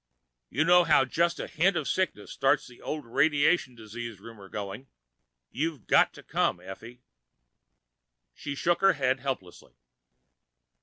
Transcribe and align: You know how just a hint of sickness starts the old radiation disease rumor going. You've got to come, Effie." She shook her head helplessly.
You 0.49 0.63
know 0.63 0.83
how 0.83 1.05
just 1.05 1.39
a 1.39 1.45
hint 1.45 1.77
of 1.77 1.87
sickness 1.87 2.31
starts 2.31 2.65
the 2.65 2.81
old 2.81 3.05
radiation 3.05 3.75
disease 3.75 4.19
rumor 4.19 4.49
going. 4.49 4.87
You've 5.51 5.85
got 5.85 6.11
to 6.15 6.23
come, 6.23 6.59
Effie." 6.59 7.03
She 8.33 8.55
shook 8.55 8.81
her 8.81 8.93
head 8.93 9.19
helplessly. 9.19 9.73